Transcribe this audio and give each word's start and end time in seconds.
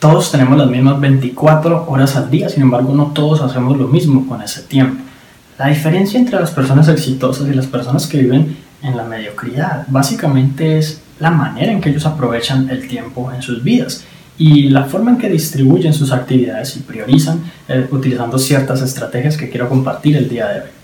Todos 0.00 0.32
tenemos 0.32 0.56
las 0.56 0.70
mismas 0.70 0.98
24 0.98 1.84
horas 1.86 2.16
al 2.16 2.30
día, 2.30 2.48
sin 2.48 2.62
embargo 2.62 2.94
no 2.94 3.08
todos 3.08 3.42
hacemos 3.42 3.76
lo 3.76 3.86
mismo 3.86 4.26
con 4.26 4.40
ese 4.40 4.62
tiempo. 4.62 5.04
La 5.58 5.66
diferencia 5.66 6.18
entre 6.18 6.40
las 6.40 6.52
personas 6.52 6.88
exitosas 6.88 7.46
y 7.46 7.52
las 7.52 7.66
personas 7.66 8.06
que 8.06 8.22
viven 8.22 8.56
en 8.80 8.96
la 8.96 9.04
mediocridad 9.04 9.84
básicamente 9.88 10.78
es 10.78 11.02
la 11.18 11.30
manera 11.30 11.70
en 11.70 11.82
que 11.82 11.90
ellos 11.90 12.06
aprovechan 12.06 12.70
el 12.70 12.88
tiempo 12.88 13.30
en 13.30 13.42
sus 13.42 13.62
vidas 13.62 14.02
y 14.38 14.70
la 14.70 14.84
forma 14.84 15.10
en 15.10 15.18
que 15.18 15.28
distribuyen 15.28 15.92
sus 15.92 16.12
actividades 16.12 16.78
y 16.78 16.80
priorizan 16.80 17.42
eh, 17.68 17.86
utilizando 17.90 18.38
ciertas 18.38 18.80
estrategias 18.80 19.36
que 19.36 19.50
quiero 19.50 19.68
compartir 19.68 20.16
el 20.16 20.30
día 20.30 20.48
de 20.48 20.60
hoy. 20.60 20.79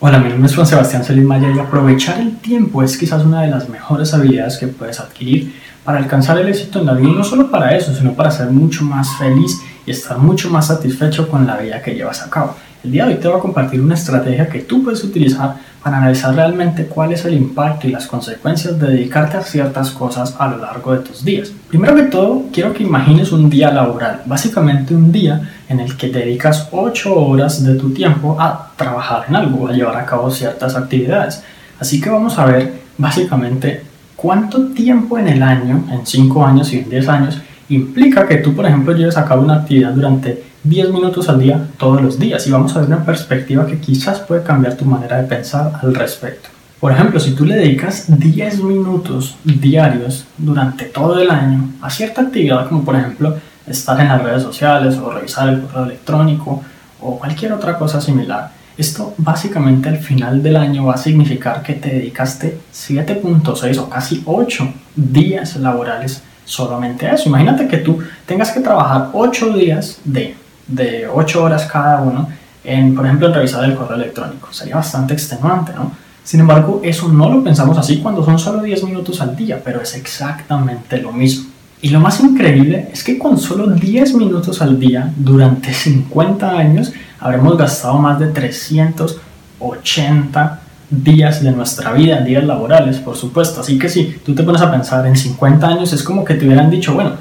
Hola, 0.00 0.20
mi 0.20 0.28
nombre 0.28 0.46
es 0.46 0.54
Juan 0.54 0.64
Sebastián 0.64 1.02
Solís 1.02 1.24
Maya 1.24 1.50
y 1.50 1.58
aprovechar 1.58 2.20
el 2.20 2.36
tiempo 2.36 2.84
es 2.84 2.96
quizás 2.96 3.24
una 3.24 3.42
de 3.42 3.48
las 3.48 3.68
mejores 3.68 4.14
habilidades 4.14 4.56
que 4.56 4.68
puedes 4.68 5.00
adquirir 5.00 5.52
para 5.82 5.98
alcanzar 5.98 6.38
el 6.38 6.48
éxito 6.48 6.78
en 6.78 6.86
la 6.86 6.94
vida 6.94 7.10
no 7.10 7.24
solo 7.24 7.50
para 7.50 7.76
eso, 7.76 7.92
sino 7.92 8.12
para 8.12 8.30
ser 8.30 8.46
mucho 8.48 8.84
más 8.84 9.16
feliz 9.16 9.60
y 9.84 9.90
estar 9.90 10.16
mucho 10.18 10.50
más 10.50 10.68
satisfecho 10.68 11.28
con 11.28 11.48
la 11.48 11.56
vida 11.56 11.82
que 11.82 11.96
llevas 11.96 12.22
a 12.22 12.30
cabo. 12.30 12.54
El 12.84 12.92
día 12.92 13.06
de 13.06 13.14
hoy 13.14 13.20
te 13.20 13.26
voy 13.26 13.38
a 13.38 13.40
compartir 13.40 13.80
una 13.80 13.94
estrategia 13.94 14.48
que 14.48 14.60
tú 14.60 14.84
puedes 14.84 15.02
utilizar 15.02 15.56
para 15.82 15.98
analizar 15.98 16.32
realmente 16.32 16.86
cuál 16.86 17.12
es 17.12 17.24
el 17.24 17.34
impacto 17.34 17.88
y 17.88 17.90
las 17.90 18.06
consecuencias 18.06 18.78
de 18.78 18.86
dedicarte 18.86 19.36
a 19.36 19.42
ciertas 19.42 19.90
cosas 19.90 20.36
a 20.38 20.46
lo 20.46 20.58
largo 20.58 20.92
de 20.92 21.00
tus 21.00 21.24
días. 21.24 21.50
Primero 21.68 21.96
que 21.96 22.04
todo, 22.04 22.44
quiero 22.52 22.72
que 22.72 22.84
imagines 22.84 23.32
un 23.32 23.50
día 23.50 23.72
laboral, 23.72 24.22
básicamente 24.26 24.94
un 24.94 25.10
día 25.10 25.40
en 25.68 25.80
el 25.80 25.96
que 25.96 26.08
dedicas 26.08 26.68
8 26.70 27.16
horas 27.16 27.64
de 27.64 27.74
tu 27.74 27.90
tiempo 27.90 28.36
a 28.38 28.70
trabajar 28.76 29.24
en 29.28 29.34
algo, 29.34 29.66
a 29.66 29.72
llevar 29.72 29.96
a 29.96 30.06
cabo 30.06 30.30
ciertas 30.30 30.76
actividades. 30.76 31.42
Así 31.80 32.00
que 32.00 32.10
vamos 32.10 32.38
a 32.38 32.44
ver 32.44 32.74
básicamente 32.96 33.82
cuánto 34.14 34.68
tiempo 34.68 35.18
en 35.18 35.26
el 35.26 35.42
año, 35.42 35.84
en 35.90 36.06
5 36.06 36.46
años 36.46 36.72
y 36.72 36.78
en 36.78 36.90
10 36.90 37.08
años, 37.08 37.42
implica 37.70 38.28
que 38.28 38.36
tú, 38.36 38.54
por 38.54 38.66
ejemplo, 38.66 38.94
lleves 38.94 39.16
a 39.16 39.24
cabo 39.24 39.42
una 39.42 39.56
actividad 39.56 39.90
durante 39.90 40.47
10 40.64 40.90
minutos 40.90 41.28
al 41.28 41.40
día 41.40 41.68
todos 41.78 42.02
los 42.02 42.18
días 42.18 42.46
y 42.46 42.50
vamos 42.50 42.74
a 42.74 42.80
ver 42.80 42.88
una 42.88 43.04
perspectiva 43.04 43.66
que 43.66 43.78
quizás 43.78 44.20
puede 44.20 44.42
cambiar 44.42 44.76
tu 44.76 44.84
manera 44.84 45.16
de 45.16 45.28
pensar 45.28 45.72
al 45.82 45.94
respecto. 45.94 46.48
Por 46.80 46.92
ejemplo, 46.92 47.18
si 47.18 47.32
tú 47.32 47.44
le 47.44 47.56
dedicas 47.56 48.04
10 48.06 48.62
minutos 48.62 49.36
diarios 49.44 50.26
durante 50.36 50.84
todo 50.84 51.18
el 51.18 51.30
año 51.30 51.70
a 51.80 51.90
cierta 51.90 52.22
actividad 52.22 52.68
como 52.68 52.84
por 52.84 52.96
ejemplo 52.96 53.36
estar 53.66 54.00
en 54.00 54.08
las 54.08 54.22
redes 54.22 54.42
sociales 54.42 54.96
o 54.96 55.10
revisar 55.10 55.48
el 55.48 55.62
correo 55.62 55.84
electrónico 55.84 56.62
o 57.00 57.18
cualquier 57.18 57.52
otra 57.52 57.78
cosa 57.78 58.00
similar, 58.00 58.50
esto 58.76 59.14
básicamente 59.18 59.88
al 59.88 59.98
final 59.98 60.42
del 60.42 60.56
año 60.56 60.84
va 60.86 60.94
a 60.94 60.98
significar 60.98 61.62
que 61.62 61.74
te 61.74 61.90
dedicaste 61.90 62.60
7.6 62.72 63.78
o 63.78 63.88
casi 63.88 64.22
8 64.24 64.72
días 64.94 65.56
laborales 65.56 66.22
solamente 66.44 67.06
a 67.06 67.14
eso. 67.14 67.28
Imagínate 67.28 67.66
que 67.66 67.78
tú 67.78 67.98
tengas 68.24 68.52
que 68.52 68.60
trabajar 68.60 69.10
8 69.12 69.52
días 69.54 69.98
de 70.04 70.36
de 70.68 71.08
8 71.12 71.42
horas 71.42 71.66
cada 71.66 72.02
uno 72.02 72.28
en, 72.62 72.94
por 72.94 73.04
ejemplo, 73.06 73.26
en 73.28 73.34
revisar 73.34 73.64
el 73.64 73.74
correo 73.74 73.96
electrónico. 73.96 74.52
Sería 74.52 74.76
bastante 74.76 75.14
extenuante, 75.14 75.72
¿no? 75.74 75.90
Sin 76.22 76.38
embargo, 76.40 76.82
eso 76.84 77.08
no 77.08 77.30
lo 77.30 77.42
pensamos 77.42 77.76
así 77.78 77.96
cuando 77.98 78.24
son 78.24 78.38
solo 78.38 78.62
10 78.62 78.84
minutos 78.84 79.20
al 79.22 79.34
día, 79.34 79.60
pero 79.64 79.80
es 79.80 79.94
exactamente 79.94 80.98
lo 80.98 81.10
mismo. 81.10 81.48
Y 81.80 81.88
lo 81.88 82.00
más 82.00 82.20
increíble 82.20 82.90
es 82.92 83.02
que 83.02 83.18
con 83.18 83.38
solo 83.38 83.68
10 83.68 84.12
minutos 84.14 84.60
al 84.60 84.78
día, 84.78 85.10
durante 85.16 85.72
50 85.72 86.50
años, 86.50 86.92
habremos 87.18 87.56
gastado 87.56 87.96
más 87.98 88.18
de 88.18 88.26
380 88.26 90.60
días 90.90 91.42
de 91.42 91.52
nuestra 91.52 91.92
vida, 91.92 92.20
días 92.20 92.44
laborales, 92.44 92.98
por 92.98 93.16
supuesto. 93.16 93.60
Así 93.60 93.78
que 93.78 93.88
si 93.88 94.18
tú 94.24 94.34
te 94.34 94.42
pones 94.42 94.60
a 94.60 94.70
pensar 94.70 95.06
en 95.06 95.16
50 95.16 95.66
años, 95.66 95.92
es 95.92 96.02
como 96.02 96.24
que 96.24 96.34
te 96.34 96.46
hubieran 96.46 96.68
dicho, 96.68 96.94
bueno, 96.94 97.12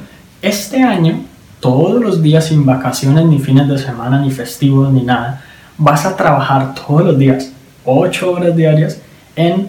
este 0.41 0.83
año 0.83 1.23
todos 1.59 2.01
los 2.01 2.21
días 2.21 2.45
sin 2.45 2.65
vacaciones, 2.65 3.25
ni 3.25 3.39
fines 3.39 3.67
de 3.67 3.77
semana, 3.77 4.19
ni 4.21 4.31
festivos, 4.31 4.91
ni 4.91 5.03
nada, 5.03 5.41
vas 5.77 6.05
a 6.05 6.15
trabajar 6.15 6.73
todos 6.75 7.03
los 7.03 7.17
días, 7.17 7.51
8 7.85 8.31
horas 8.31 8.55
diarias, 8.55 8.99
en 9.35 9.67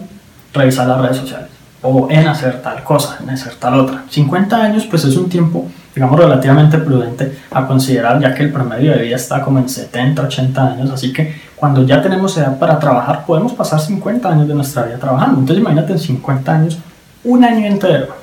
revisar 0.53 0.87
las 0.87 1.01
redes 1.01 1.17
sociales 1.17 1.49
o 1.81 2.07
en 2.09 2.27
hacer 2.27 2.61
tal 2.61 2.83
cosa, 2.83 3.17
en 3.21 3.29
hacer 3.29 3.55
tal 3.55 3.79
otra. 3.79 4.03
50 4.09 4.55
años 4.55 4.85
pues 4.89 5.05
es 5.05 5.15
un 5.15 5.29
tiempo, 5.29 5.67
digamos, 5.95 6.19
relativamente 6.19 6.77
prudente 6.77 7.37
a 7.51 7.65
considerar 7.65 8.19
ya 8.19 8.33
que 8.33 8.43
el 8.43 8.51
promedio 8.51 8.91
de 8.91 9.03
vida 9.03 9.15
está 9.15 9.41
como 9.41 9.59
en 9.59 9.69
70, 9.69 10.21
80 10.21 10.67
años, 10.67 10.91
así 10.91 11.13
que 11.13 11.33
cuando 11.55 11.85
ya 11.85 12.01
tenemos 12.01 12.37
edad 12.37 12.57
para 12.57 12.79
trabajar 12.79 13.25
podemos 13.25 13.53
pasar 13.53 13.79
50 13.79 14.29
años 14.29 14.47
de 14.47 14.55
nuestra 14.55 14.83
vida 14.83 14.97
trabajando. 14.97 15.39
Entonces 15.39 15.61
imagínate 15.61 15.93
en 15.93 15.99
50 15.99 16.51
años, 16.51 16.77
un 17.23 17.43
año 17.43 17.65
entero 17.65 18.18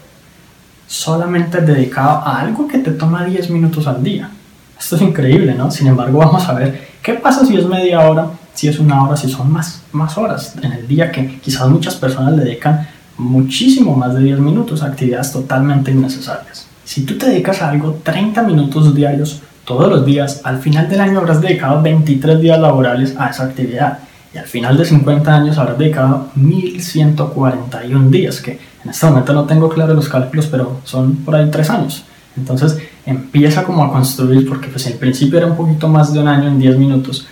solamente 0.87 1.61
dedicado 1.61 2.23
a 2.25 2.41
algo 2.41 2.69
que 2.69 2.79
te 2.79 2.93
toma 2.93 3.25
10 3.25 3.51
minutos 3.51 3.87
al 3.87 4.03
día. 4.03 4.31
Esto 4.79 4.97
es 4.97 5.03
increíble, 5.03 5.55
¿no? 5.55 5.71
Sin 5.71 5.87
embargo, 5.87 6.19
vamos 6.19 6.49
a 6.49 6.53
ver 6.55 6.89
qué 7.03 7.15
pasa 7.15 7.45
si 7.45 7.57
es 7.57 7.67
media 7.67 8.01
hora, 8.01 8.29
si 8.55 8.69
es 8.69 8.79
una 8.79 9.03
hora, 9.03 9.17
si 9.17 9.29
son 9.29 9.51
más, 9.51 9.83
más 9.93 10.17
horas 10.19 10.55
en 10.63 10.73
el 10.73 10.87
día 10.87 11.11
que 11.11 11.39
quizás 11.41 11.69
muchas 11.69 11.97
personas 11.97 12.35
le 12.37 12.45
dedican 12.45 12.87
muchísimo 13.19 13.95
más 13.97 14.15
de 14.15 14.21
10 14.21 14.41
minutos 14.41 14.83
a 14.83 14.87
actividades 14.87 15.33
totalmente 15.33 15.91
innecesarias. 15.91 16.67
Si 16.85 17.05
tú 17.05 17.19
te 17.19 17.27
dedicas 17.27 17.63
a 17.63 17.71
algo 17.71 17.99
30 18.03 18.43
minutos 18.43 18.95
diarios 18.95 19.41
todos 19.65 19.89
los 19.91 20.07
días, 20.07 20.43
al 20.45 20.61
final 20.61 20.89
del 20.89 21.01
año 21.01 21.19
habrás 21.19 21.41
dedicado 21.41 21.83
23 21.83 22.41
días 22.41 22.61
laborales 22.61 23.15
a 23.19 23.31
esa 23.31 23.45
actividad 23.45 23.99
y 24.37 24.39
al 24.39 24.45
final 24.45 24.77
de 24.77 24.85
50 24.85 25.35
años 25.35 25.57
habrás 25.57 25.79
dedicado 25.79 26.29
1141 26.35 28.11
días, 28.11 28.43
que 28.43 28.61
en 28.85 28.91
este 28.91 29.07
momento 29.07 29.33
no 29.33 29.45
tengo 29.45 29.71
claro 29.71 29.95
los 29.95 30.11
cálculos, 30.11 30.47
pero 30.47 30.81
son 30.85 31.17
por 31.25 31.35
ahí 31.35 31.51
3 31.51 31.71
años. 31.71 32.05
Entonces 32.37 32.77
empieza 33.07 33.65
como 33.65 33.83
a 33.83 33.91
construir, 33.91 34.47
porque 34.47 34.69
pues 34.69 34.87
en 34.89 34.99
principio 34.99 35.39
era 35.39 35.47
un 35.47 35.57
poquito 35.57 35.89
más 35.89 36.13
de 36.13 36.19
un 36.21 36.29
año 36.29 36.49
en 36.49 36.59
10 36.59 36.77
minutos, 36.77 37.27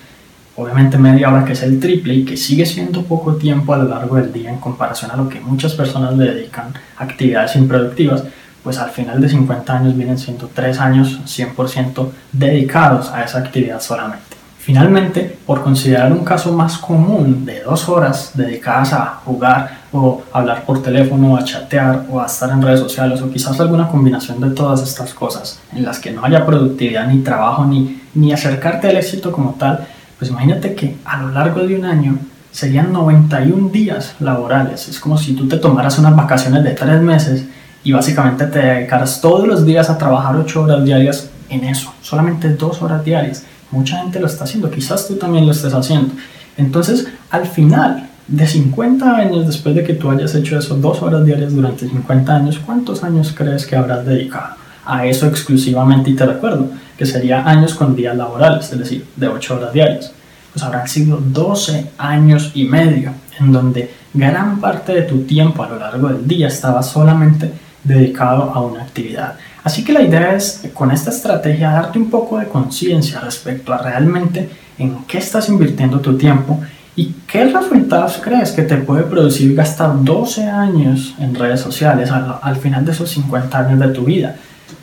obviamente 0.56 0.96
media 0.96 1.30
hora 1.30 1.44
que 1.44 1.52
es 1.52 1.62
el 1.62 1.78
triple 1.78 2.14
y 2.14 2.24
que 2.24 2.38
sigue 2.38 2.64
siendo 2.64 3.02
poco 3.02 3.34
tiempo 3.34 3.74
a 3.74 3.76
lo 3.76 3.84
largo 3.84 4.16
del 4.16 4.32
día 4.32 4.48
en 4.48 4.58
comparación 4.58 5.10
a 5.10 5.16
lo 5.16 5.28
que 5.28 5.40
muchas 5.40 5.74
personas 5.74 6.16
le 6.16 6.32
dedican 6.32 6.72
a 6.96 7.04
actividades 7.04 7.54
improductivas, 7.56 8.24
pues 8.62 8.78
al 8.78 8.88
final 8.88 9.20
de 9.20 9.28
50 9.28 9.76
años 9.76 9.94
vienen 9.94 10.16
siendo 10.16 10.48
3 10.54 10.80
años 10.80 11.20
100% 11.26 12.08
dedicados 12.32 13.10
a 13.10 13.24
esa 13.24 13.40
actividad 13.40 13.82
solamente. 13.82 14.33
Finalmente, 14.64 15.36
por 15.44 15.62
considerar 15.62 16.10
un 16.10 16.24
caso 16.24 16.50
más 16.50 16.78
común 16.78 17.44
de 17.44 17.60
dos 17.60 17.86
horas 17.90 18.30
dedicadas 18.32 18.94
a 18.94 19.20
jugar 19.22 19.80
o 19.92 20.22
hablar 20.32 20.64
por 20.64 20.82
teléfono, 20.82 21.36
a 21.36 21.44
chatear 21.44 22.06
o 22.10 22.18
a 22.18 22.24
estar 22.24 22.48
en 22.48 22.62
redes 22.62 22.80
sociales 22.80 23.20
o 23.20 23.30
quizás 23.30 23.60
alguna 23.60 23.88
combinación 23.88 24.40
de 24.40 24.48
todas 24.52 24.82
estas 24.82 25.12
cosas 25.12 25.60
en 25.74 25.84
las 25.84 25.98
que 25.98 26.12
no 26.12 26.24
haya 26.24 26.46
productividad 26.46 27.06
ni 27.08 27.18
trabajo 27.18 27.66
ni, 27.66 28.00
ni 28.14 28.32
acercarte 28.32 28.88
al 28.88 28.96
éxito 28.96 29.30
como 29.32 29.50
tal, 29.58 29.86
pues 30.18 30.30
imagínate 30.30 30.74
que 30.74 30.96
a 31.04 31.18
lo 31.18 31.28
largo 31.28 31.60
de 31.60 31.76
un 31.76 31.84
año 31.84 32.16
serían 32.50 32.90
91 32.90 33.68
días 33.68 34.14
laborales. 34.18 34.88
Es 34.88 34.98
como 34.98 35.18
si 35.18 35.34
tú 35.34 35.46
te 35.46 35.58
tomaras 35.58 35.98
unas 35.98 36.16
vacaciones 36.16 36.64
de 36.64 36.70
tres 36.70 37.02
meses 37.02 37.44
y 37.82 37.92
básicamente 37.92 38.46
te 38.46 38.60
dedicaras 38.60 39.20
todos 39.20 39.46
los 39.46 39.66
días 39.66 39.90
a 39.90 39.98
trabajar 39.98 40.36
8 40.36 40.62
horas 40.62 40.84
diarias 40.86 41.28
en 41.50 41.64
eso, 41.64 41.92
solamente 42.00 42.48
dos 42.54 42.80
horas 42.80 43.04
diarias 43.04 43.44
Mucha 43.74 43.98
gente 43.98 44.20
lo 44.20 44.26
está 44.26 44.44
haciendo, 44.44 44.70
quizás 44.70 45.08
tú 45.08 45.16
también 45.16 45.46
lo 45.46 45.52
estés 45.52 45.74
haciendo. 45.74 46.14
Entonces, 46.56 47.08
al 47.30 47.46
final 47.46 48.08
de 48.28 48.46
50 48.46 49.16
años, 49.16 49.46
después 49.46 49.74
de 49.74 49.84
que 49.84 49.94
tú 49.94 50.10
hayas 50.10 50.34
hecho 50.34 50.58
eso 50.58 50.76
dos 50.76 51.02
horas 51.02 51.24
diarias 51.24 51.52
durante 51.52 51.88
50 51.88 52.34
años, 52.34 52.60
¿cuántos 52.64 53.02
años 53.02 53.34
crees 53.36 53.66
que 53.66 53.76
habrás 53.76 54.06
dedicado 54.06 54.54
a 54.86 55.06
eso 55.06 55.26
exclusivamente? 55.26 56.10
Y 56.10 56.14
te 56.14 56.24
recuerdo 56.24 56.68
que 56.96 57.04
sería 57.04 57.46
años 57.46 57.74
con 57.74 57.96
días 57.96 58.16
laborales, 58.16 58.72
es 58.72 58.78
decir, 58.78 59.04
de 59.16 59.28
8 59.28 59.56
horas 59.56 59.72
diarias. 59.72 60.12
Pues 60.52 60.64
habrán 60.64 60.86
sido 60.86 61.18
12 61.20 61.90
años 61.98 62.52
y 62.54 62.64
medio 62.64 63.12
en 63.40 63.52
donde 63.52 63.90
gran 64.14 64.60
parte 64.60 64.94
de 64.94 65.02
tu 65.02 65.22
tiempo 65.22 65.64
a 65.64 65.68
lo 65.68 65.78
largo 65.78 66.08
del 66.08 66.26
día 66.26 66.46
estaba 66.46 66.82
solamente 66.82 67.50
dedicado 67.82 68.52
a 68.54 68.60
una 68.60 68.82
actividad. 68.82 69.34
Así 69.64 69.82
que 69.82 69.94
la 69.94 70.02
idea 70.02 70.34
es, 70.34 70.62
con 70.74 70.90
esta 70.90 71.08
estrategia, 71.08 71.70
darte 71.70 71.98
un 71.98 72.10
poco 72.10 72.38
de 72.38 72.48
conciencia 72.48 73.18
respecto 73.20 73.72
a 73.72 73.78
realmente 73.78 74.50
en 74.76 75.04
qué 75.06 75.16
estás 75.16 75.48
invirtiendo 75.48 76.00
tu 76.00 76.18
tiempo 76.18 76.60
y 76.94 77.14
qué 77.26 77.46
resultados 77.46 78.20
crees 78.22 78.52
que 78.52 78.62
te 78.62 78.76
puede 78.76 79.04
producir 79.04 79.54
gastar 79.54 80.04
12 80.04 80.44
años 80.50 81.14
en 81.18 81.34
redes 81.34 81.60
sociales 81.60 82.10
al, 82.10 82.56
final 82.56 82.84
de 82.84 82.92
esos 82.92 83.08
50 83.08 83.58
años 83.58 83.80
de 83.80 83.88
tu 83.88 84.04
vida. 84.04 84.36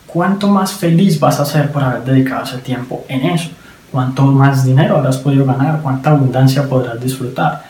¿Cuánto 0.07 0.47
más 0.47 0.73
feliz 0.73 1.19
vas 1.19 1.39
a 1.39 1.45
ser 1.45 1.71
por 1.71 1.83
haber 1.83 2.03
dedicado 2.03 2.43
ese 2.43 2.57
tiempo 2.57 3.05
en 3.07 3.27
eso? 3.27 3.51
¿Cuánto 3.91 4.23
más 4.23 4.65
dinero 4.65 4.97
habrás 4.97 5.17
podido 5.17 5.45
ganar? 5.45 5.81
¿Cuánta 5.83 6.09
abundancia 6.09 6.67
podrás 6.67 6.99
disfrutar? 6.99 7.63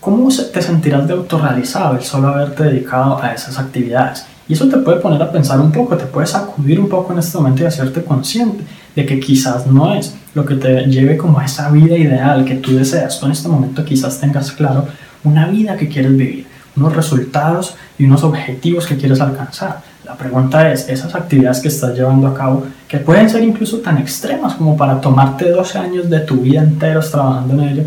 ¿Cómo 0.00 0.28
te 0.28 0.62
sentirás 0.62 1.06
de 1.06 1.12
autorrealizado 1.12 1.96
el 1.96 2.02
solo 2.02 2.28
haberte 2.28 2.64
dedicado 2.64 3.22
a 3.22 3.32
esas 3.34 3.58
actividades? 3.58 4.24
Y 4.48 4.52
eso 4.52 4.68
te 4.68 4.76
puede 4.78 5.00
poner 5.00 5.20
a 5.22 5.32
pensar 5.32 5.60
un 5.60 5.72
poco, 5.72 5.96
te 5.96 6.06
puede 6.06 6.26
sacudir 6.26 6.78
un 6.78 6.88
poco 6.88 7.12
en 7.12 7.18
este 7.18 7.36
momento 7.36 7.62
y 7.62 7.66
hacerte 7.66 8.04
consciente 8.04 8.64
de 8.94 9.04
que 9.04 9.18
quizás 9.18 9.66
no 9.66 9.94
es 9.94 10.14
lo 10.34 10.44
que 10.44 10.54
te 10.54 10.84
lleve 10.84 11.16
como 11.16 11.38
a 11.38 11.44
esa 11.44 11.70
vida 11.70 11.96
ideal 11.96 12.44
que 12.44 12.54
tú 12.56 12.76
deseas. 12.76 13.18
Tú 13.18 13.26
en 13.26 13.32
este 13.32 13.48
momento 13.48 13.84
quizás 13.84 14.20
tengas 14.20 14.52
claro 14.52 14.86
una 15.24 15.48
vida 15.48 15.76
que 15.76 15.88
quieres 15.88 16.16
vivir, 16.16 16.46
unos 16.76 16.94
resultados 16.94 17.74
y 17.98 18.04
unos 18.04 18.22
objetivos 18.22 18.86
que 18.86 18.96
quieres 18.96 19.20
alcanzar. 19.20 19.80
La 20.04 20.14
pregunta 20.14 20.70
es, 20.70 20.88
esas 20.88 21.14
actividades 21.16 21.58
que 21.58 21.68
estás 21.68 21.96
llevando 21.96 22.28
a 22.28 22.34
cabo, 22.34 22.64
que 22.86 22.98
pueden 22.98 23.28
ser 23.28 23.42
incluso 23.42 23.78
tan 23.78 23.98
extremas 23.98 24.54
como 24.54 24.76
para 24.76 25.00
tomarte 25.00 25.50
12 25.50 25.78
años 25.78 26.08
de 26.08 26.20
tu 26.20 26.36
vida 26.36 26.62
enteros 26.62 27.10
trabajando 27.10 27.54
en 27.54 27.68
ello, 27.68 27.82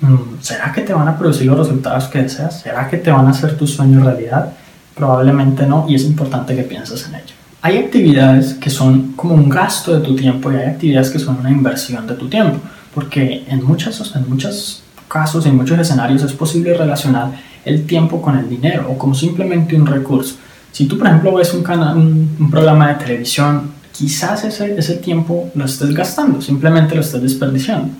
mm, 0.00 0.40
¿será 0.40 0.72
que 0.72 0.80
te 0.80 0.92
van 0.92 1.06
a 1.06 1.16
producir 1.16 1.46
los 1.46 1.56
resultados 1.56 2.08
que 2.08 2.22
deseas? 2.22 2.60
¿Será 2.60 2.88
que 2.88 2.96
te 2.96 3.12
van 3.12 3.26
a 3.26 3.30
hacer 3.30 3.56
tus 3.56 3.74
sueños 3.74 4.04
realidad? 4.04 4.52
Probablemente 4.94 5.66
no 5.66 5.86
y 5.88 5.94
es 5.94 6.04
importante 6.04 6.54
que 6.54 6.62
pienses 6.62 7.06
en 7.08 7.16
ello. 7.16 7.34
Hay 7.62 7.78
actividades 7.78 8.54
que 8.54 8.70
son 8.70 9.12
como 9.12 9.34
un 9.34 9.48
gasto 9.48 9.94
de 9.94 10.04
tu 10.04 10.16
tiempo 10.16 10.50
y 10.50 10.56
hay 10.56 10.66
actividades 10.66 11.10
que 11.10 11.18
son 11.18 11.38
una 11.38 11.50
inversión 11.50 12.06
de 12.06 12.14
tu 12.14 12.28
tiempo, 12.28 12.58
porque 12.92 13.44
en, 13.48 13.62
muchas, 13.64 14.14
en 14.16 14.28
muchos 14.28 14.82
casos, 15.06 15.46
en 15.46 15.56
muchos 15.56 15.78
escenarios 15.78 16.22
es 16.22 16.32
posible 16.32 16.74
relacionar 16.74 17.30
el 17.64 17.86
tiempo 17.86 18.20
con 18.20 18.36
el 18.36 18.48
dinero 18.48 18.86
o 18.90 18.98
como 18.98 19.14
simplemente 19.14 19.76
un 19.76 19.86
recurso. 19.86 20.36
Si 20.72 20.86
tú, 20.86 20.98
por 20.98 21.06
ejemplo, 21.06 21.34
ves 21.34 21.54
un, 21.54 21.62
canal, 21.62 21.96
un, 21.96 22.50
programa 22.50 22.88
de 22.88 23.04
televisión, 23.04 23.70
quizás 23.92 24.44
ese, 24.44 24.76
ese 24.76 24.96
tiempo 24.96 25.50
lo 25.54 25.64
estés 25.64 25.94
gastando, 25.94 26.40
simplemente 26.40 26.94
lo 26.94 27.02
estés 27.02 27.22
desperdiciando. 27.22 27.90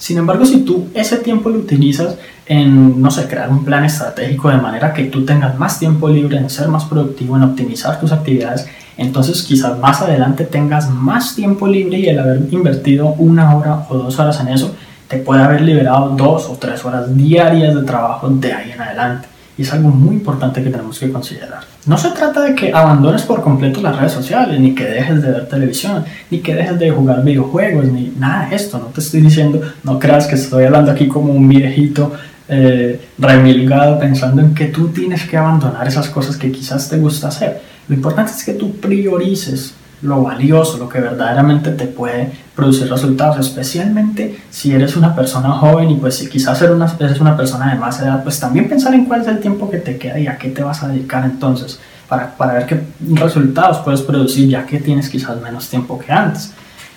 Sin 0.00 0.16
embargo, 0.16 0.46
si 0.46 0.62
tú 0.62 0.88
ese 0.94 1.18
tiempo 1.18 1.50
lo 1.50 1.58
utilizas 1.58 2.16
en, 2.46 3.02
no 3.02 3.10
sé, 3.10 3.28
crear 3.28 3.50
un 3.50 3.66
plan 3.66 3.84
estratégico 3.84 4.48
de 4.48 4.56
manera 4.56 4.94
que 4.94 5.04
tú 5.04 5.26
tengas 5.26 5.58
más 5.58 5.78
tiempo 5.78 6.08
libre 6.08 6.38
en 6.38 6.48
ser 6.48 6.68
más 6.68 6.86
productivo, 6.86 7.36
en 7.36 7.42
optimizar 7.42 8.00
tus 8.00 8.10
actividades, 8.10 8.66
entonces 8.96 9.42
quizás 9.42 9.78
más 9.78 10.00
adelante 10.00 10.46
tengas 10.46 10.88
más 10.88 11.34
tiempo 11.34 11.68
libre 11.68 11.98
y 11.98 12.06
el 12.06 12.18
haber 12.18 12.48
invertido 12.50 13.08
una 13.18 13.54
hora 13.54 13.86
o 13.90 13.98
dos 13.98 14.18
horas 14.18 14.40
en 14.40 14.48
eso 14.48 14.74
te 15.06 15.18
puede 15.18 15.42
haber 15.42 15.60
liberado 15.60 16.16
dos 16.16 16.46
o 16.46 16.56
tres 16.56 16.82
horas 16.86 17.14
diarias 17.14 17.74
de 17.74 17.82
trabajo 17.82 18.30
de 18.30 18.54
ahí 18.54 18.72
en 18.72 18.80
adelante. 18.80 19.28
Y 19.60 19.62
es 19.64 19.74
algo 19.74 19.90
muy 19.90 20.14
importante 20.14 20.64
que 20.64 20.70
tenemos 20.70 20.98
que 20.98 21.12
considerar. 21.12 21.60
No 21.84 21.98
se 21.98 22.12
trata 22.12 22.40
de 22.44 22.54
que 22.54 22.72
abandones 22.72 23.20
por 23.24 23.42
completo 23.42 23.82
las 23.82 23.94
redes 23.94 24.12
sociales, 24.12 24.58
ni 24.58 24.74
que 24.74 24.86
dejes 24.86 25.20
de 25.20 25.32
ver 25.32 25.48
televisión, 25.50 26.02
ni 26.30 26.38
que 26.38 26.54
dejes 26.54 26.78
de 26.78 26.90
jugar 26.90 27.22
videojuegos, 27.22 27.84
ni 27.84 28.10
nada 28.18 28.48
de 28.48 28.56
esto. 28.56 28.78
No 28.78 28.86
te 28.86 29.00
estoy 29.02 29.20
diciendo, 29.20 29.60
no 29.84 29.98
creas 29.98 30.26
que 30.26 30.36
estoy 30.36 30.64
hablando 30.64 30.90
aquí 30.90 31.08
como 31.08 31.34
un 31.34 31.46
viejito 31.46 32.10
eh, 32.48 33.08
remilgado 33.18 33.98
pensando 33.98 34.40
en 34.40 34.54
que 34.54 34.68
tú 34.68 34.88
tienes 34.88 35.28
que 35.28 35.36
abandonar 35.36 35.86
esas 35.86 36.08
cosas 36.08 36.38
que 36.38 36.50
quizás 36.50 36.88
te 36.88 36.96
gusta 36.96 37.28
hacer. 37.28 37.60
Lo 37.86 37.94
importante 37.94 38.32
es 38.32 38.42
que 38.42 38.54
tú 38.54 38.76
priorices 38.76 39.74
lo 40.02 40.22
valioso, 40.22 40.78
lo 40.78 40.88
que 40.88 41.00
verdaderamente 41.00 41.70
te 41.72 41.86
puede 41.86 42.32
producir 42.54 42.88
resultados, 42.90 43.38
especialmente 43.38 44.40
si 44.50 44.72
eres 44.72 44.96
una 44.96 45.14
persona 45.14 45.50
joven 45.52 45.90
y 45.90 45.96
pues 45.96 46.16
si 46.16 46.28
quizás 46.28 46.60
eres 46.62 47.20
una, 47.20 47.36
persona 47.36 47.72
de 47.72 47.78
más 47.78 48.00
edad, 48.00 48.22
pues 48.22 48.40
también 48.40 48.68
pensar 48.68 48.94
en 48.94 49.04
cuál 49.04 49.22
es 49.22 49.28
el 49.28 49.40
tiempo 49.40 49.70
que 49.70 49.78
te 49.78 49.98
queda 49.98 50.18
y 50.18 50.26
a 50.26 50.38
qué 50.38 50.50
te 50.50 50.62
vas 50.62 50.82
a 50.82 50.88
dedicar 50.88 51.24
entonces 51.24 51.78
para, 52.08 52.36
para 52.36 52.54
ver 52.54 52.66
qué 52.66 52.80
resultados 53.14 53.78
puedes 53.78 54.02
producir 54.02 54.48
ya 54.48 54.66
que 54.66 54.80
tienes 54.80 55.08
quizás 55.08 55.40
menos 55.40 55.68
tiempo 55.68 55.98
que 55.98 56.12
antes. 56.12 56.52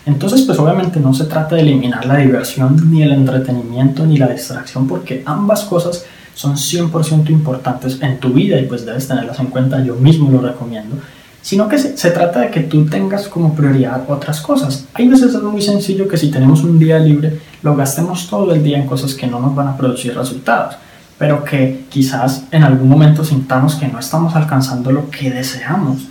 Entonces, 0.06 0.42
pues 0.42 0.60
obviamente 0.60 1.00
no 1.00 1.14
se 1.14 1.26
trata 1.26 1.56
de 1.56 1.62
eliminar 1.62 2.06
la 2.06 2.18
diversión, 2.18 2.92
ni 2.92 3.04
el 3.04 3.14
entretenimiento, 3.14 4.06
ni 4.06 4.18
la 4.18 4.28
distracción, 4.28 4.86
porque 4.88 5.24
ambas 5.26 5.64
cosas 5.64 6.06
son 6.34 6.56
100% 6.56 7.30
importantes 7.30 8.00
en 8.02 8.20
tu 8.20 8.34
vida 8.34 8.60
y 8.60 8.66
pues 8.66 8.86
debes 8.86 9.08
tenerlas 9.08 9.40
en 9.40 9.48
cuenta, 9.48 9.84
yo 9.84 9.96
mismo 9.96 10.32
lo 10.32 10.42
recomiendo, 10.42 10.98
sino 11.44 11.68
que 11.68 11.78
se, 11.78 12.12
trata 12.12 12.40
de 12.40 12.50
que 12.50 12.62
tú 12.62 12.86
tengas 12.86 13.28
como 13.28 13.54
prioridad 13.54 14.06
otras 14.08 14.40
cosas. 14.40 14.86
Hay 14.94 15.10
veces 15.10 15.36
es 15.36 15.44
muy 15.44 15.62
sencillo 15.62 16.08
que 16.08 16.16
si 16.16 16.32
tenemos 16.32 16.64
un 16.64 16.80
día 16.80 16.98
libre, 16.98 17.38
lo 17.62 17.76
gastemos 17.76 18.30
todo 18.30 18.54
el 18.54 18.64
día 18.64 18.78
en 18.78 18.88
cosas 18.88 19.14
que 19.14 19.28
no 19.28 19.42
nos 19.42 19.54
van 19.54 19.68
a 19.68 19.76
producir 19.76 20.16
resultados, 20.16 20.76
pero 21.18 21.44
que 21.44 21.84
quizás 21.90 22.46
en 22.50 22.64
algún 22.64 22.88
momento 22.88 23.26
sintamos 23.26 23.76
que 23.76 23.90
no 23.90 24.00
estamos 24.00 24.34
alcanzando 24.38 24.90
lo 24.94 25.10
que 25.12 25.32
deseamos. 25.32 26.08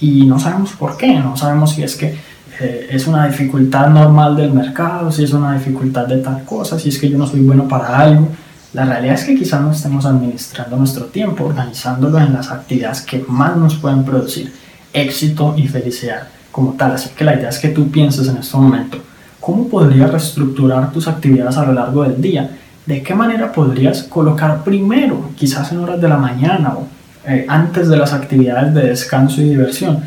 Y 0.00 0.24
no 0.26 0.38
sabemos 0.38 0.70
por 0.74 0.96
qué, 0.96 1.12
no 1.18 1.36
sabemos 1.36 1.72
si 1.72 1.82
es 1.82 1.96
que 1.96 2.16
eh, 2.60 2.86
es 2.88 3.08
una 3.08 3.26
dificultad 3.26 3.88
normal 3.88 4.36
del 4.36 4.52
mercado, 4.52 5.10
si 5.10 5.24
es 5.24 5.32
una 5.32 5.54
dificultad 5.54 6.06
de 6.06 6.18
tal 6.18 6.44
cosa, 6.44 6.78
si 6.78 6.90
es 6.90 7.00
que 7.00 7.10
yo 7.10 7.18
no 7.18 7.26
soy 7.26 7.40
bueno 7.40 7.66
para 7.66 7.98
algo. 7.98 8.28
La 8.74 8.84
realidad 8.84 9.16
es 9.16 9.24
que 9.24 9.34
quizás 9.34 9.60
no 9.60 9.72
estemos 9.72 10.06
administrando 10.06 10.76
nuestro 10.76 11.06
tiempo, 11.06 11.46
organizándolo 11.46 12.20
en 12.20 12.32
las 12.32 12.52
actividades 12.52 13.00
que 13.00 13.24
más 13.26 13.56
nos 13.56 13.74
pueden 13.74 14.04
producir 14.04 14.52
éxito 14.92 15.54
y 15.56 15.68
felicidad 15.68 16.28
como 16.52 16.72
tal. 16.72 16.92
Así 16.92 17.10
que 17.10 17.24
la 17.24 17.34
idea 17.34 17.48
es 17.48 17.58
que 17.58 17.68
tú 17.68 17.90
pienses 17.90 18.28
en 18.28 18.38
este 18.38 18.56
momento, 18.56 18.98
¿cómo 19.40 19.68
podrías 19.68 20.10
reestructurar 20.10 20.92
tus 20.92 21.08
actividades 21.08 21.56
a 21.56 21.66
lo 21.66 21.72
largo 21.72 22.02
del 22.04 22.20
día? 22.20 22.50
¿De 22.86 23.02
qué 23.02 23.14
manera 23.14 23.52
podrías 23.52 24.02
colocar 24.04 24.64
primero, 24.64 25.30
quizás 25.36 25.72
en 25.72 25.80
horas 25.80 26.00
de 26.00 26.08
la 26.08 26.16
mañana 26.16 26.74
o 26.74 26.86
eh, 27.26 27.44
antes 27.48 27.88
de 27.88 27.96
las 27.96 28.12
actividades 28.12 28.72
de 28.72 28.88
descanso 28.88 29.42
y 29.42 29.50
diversión, 29.50 30.02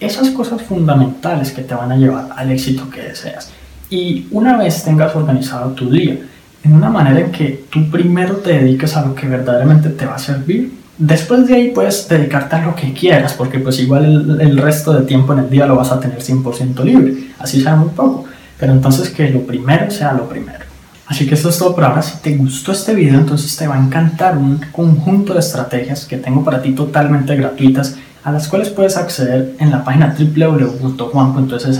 esas 0.00 0.30
cosas 0.30 0.62
fundamentales 0.62 1.52
que 1.52 1.62
te 1.62 1.74
van 1.74 1.92
a 1.92 1.96
llevar 1.96 2.28
al 2.36 2.50
éxito 2.50 2.90
que 2.90 3.02
deseas? 3.02 3.52
Y 3.90 4.26
una 4.32 4.56
vez 4.56 4.82
tengas 4.82 5.14
organizado 5.14 5.70
tu 5.70 5.90
día, 5.90 6.18
en 6.64 6.74
una 6.74 6.90
manera 6.90 7.20
en 7.20 7.32
que 7.32 7.64
tú 7.70 7.88
primero 7.90 8.36
te 8.36 8.52
dediques 8.52 8.96
a 8.96 9.06
lo 9.06 9.14
que 9.14 9.26
verdaderamente 9.26 9.90
te 9.90 10.04
va 10.04 10.16
a 10.16 10.18
servir. 10.18 10.72
Después 10.98 11.46
de 11.46 11.54
ahí 11.54 11.70
puedes 11.70 12.08
dedicarte 12.08 12.56
a 12.56 12.66
lo 12.66 12.74
que 12.74 12.92
quieras, 12.92 13.32
porque 13.34 13.60
pues 13.60 13.78
igual 13.78 14.40
el, 14.40 14.58
resto 14.58 14.92
de 14.92 15.06
tiempo 15.06 15.32
en 15.32 15.38
el 15.38 15.50
día 15.50 15.64
lo 15.64 15.76
vas 15.76 15.92
a 15.92 16.00
tener 16.00 16.18
100% 16.18 16.82
libre, 16.82 17.28
así 17.38 17.62
sea 17.62 17.76
muy 17.76 17.90
poco. 17.90 18.24
Pero 18.58 18.72
entonces 18.72 19.10
que 19.10 19.30
lo 19.30 19.42
primero 19.42 19.88
sea 19.92 20.12
lo 20.12 20.28
primero. 20.28 20.58
Así 21.06 21.24
que 21.26 21.36
esto 21.36 21.50
es 21.50 21.58
todo 21.58 21.72
por 21.74 21.84
ahora. 21.84 22.02
Si 22.02 22.18
te 22.18 22.36
gustó 22.36 22.72
este 22.72 22.94
video, 22.94 23.20
entonces 23.20 23.56
te 23.56 23.68
va 23.68 23.76
a 23.76 23.82
encantar 23.82 24.36
un 24.36 24.60
conjunto 24.72 25.34
de 25.34 25.40
estrategias 25.40 26.04
que 26.04 26.16
tengo 26.16 26.42
para 26.44 26.60
ti 26.60 26.72
totalmente 26.72 27.36
gratuitas, 27.36 27.96
a 28.24 28.32
las 28.32 28.48
cuales 28.48 28.68
puedes 28.70 28.96
acceder 28.96 29.54
en 29.60 29.70
la 29.70 29.84
página 29.84 30.16
www.juan.ss 30.18 31.78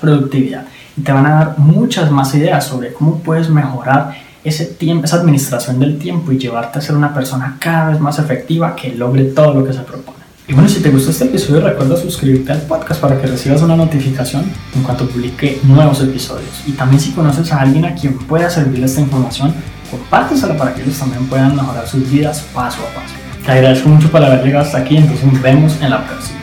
productividad 0.00 0.64
y 0.96 1.02
te 1.02 1.12
van 1.12 1.26
a 1.26 1.34
dar 1.34 1.58
muchas 1.58 2.10
más 2.10 2.34
ideas 2.34 2.66
sobre 2.66 2.94
cómo 2.94 3.18
puedes 3.18 3.50
mejorar 3.50 4.27
ese 4.44 4.66
tiempo, 4.66 5.04
esa 5.04 5.16
administración 5.16 5.78
del 5.78 5.98
tiempo 5.98 6.32
y 6.32 6.38
llevarte 6.38 6.78
a 6.78 6.82
ser 6.82 6.96
una 6.96 7.14
persona 7.14 7.56
cada 7.58 7.90
vez 7.90 8.00
más 8.00 8.18
efectiva 8.18 8.74
que 8.76 8.94
logre 8.94 9.24
todo 9.24 9.54
lo 9.54 9.64
que 9.64 9.72
se 9.72 9.80
propone. 9.80 10.18
Y 10.46 10.54
bueno, 10.54 10.66
si 10.66 10.80
te 10.80 10.88
gustó 10.88 11.10
este 11.10 11.26
episodio, 11.26 11.60
recuerda 11.60 11.94
suscribirte 11.94 12.52
al 12.52 12.62
podcast 12.62 13.02
para 13.02 13.20
que 13.20 13.26
recibas 13.26 13.60
una 13.60 13.76
notificación 13.76 14.50
en 14.74 14.82
cuanto 14.82 15.06
publique 15.06 15.60
nuevos 15.64 16.00
episodios. 16.00 16.62
Y 16.66 16.72
también 16.72 17.00
si 17.00 17.12
conoces 17.12 17.52
a 17.52 17.60
alguien 17.60 17.84
a 17.84 17.94
quien 17.94 18.16
pueda 18.16 18.48
servirle 18.48 18.86
esta 18.86 19.02
información, 19.02 19.52
compártesela 19.90 20.56
para 20.56 20.72
que 20.74 20.82
ellos 20.82 20.98
también 20.98 21.26
puedan 21.26 21.54
mejorar 21.54 21.86
sus 21.86 22.10
vidas 22.10 22.46
paso 22.54 22.78
a 22.78 22.98
paso. 22.98 23.14
Te 23.44 23.52
agradezco 23.52 23.90
mucho 23.90 24.10
por 24.10 24.24
haber 24.24 24.42
llegado 24.42 24.64
hasta 24.64 24.78
aquí, 24.78 24.96
entonces 24.96 25.30
nos 25.30 25.42
vemos 25.42 25.76
en 25.82 25.90
la 25.90 26.06
próxima. 26.06 26.37